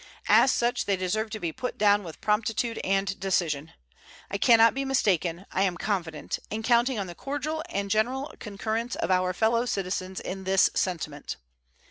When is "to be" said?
1.29-1.51